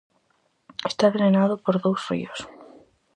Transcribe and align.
Está 0.91 1.05
drenado 1.15 1.55
por 1.63 1.75
dous 1.83 2.01
ríos. 2.09 2.39